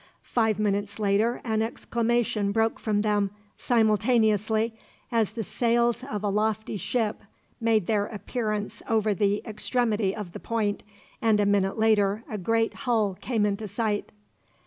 Five 0.23 0.57
minutes 0.57 0.97
later 0.97 1.41
an 1.43 1.61
exclamation 1.61 2.51
broke 2.51 2.79
from 2.79 3.01
them, 3.01 3.29
simultaneously, 3.59 4.73
as 5.11 5.33
the 5.33 5.43
sails 5.43 6.03
of 6.03 6.23
a 6.23 6.27
lofty 6.29 6.75
ship 6.75 7.21
made 7.59 7.85
their 7.85 8.07
appearance 8.07 8.81
over 8.89 9.13
the 9.13 9.43
extremity 9.45 10.15
of 10.15 10.31
the 10.31 10.39
point, 10.39 10.81
and 11.21 11.39
a 11.39 11.45
minute 11.45 11.77
later 11.77 12.23
a 12.27 12.39
great 12.39 12.73
hull 12.73 13.13
came 13.21 13.45
into 13.45 13.67
sight. 13.67 14.11